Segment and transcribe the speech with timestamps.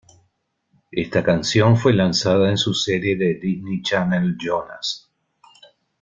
[0.91, 5.11] Esta canción fue lanzada en su serie de Disney Channel Jonas.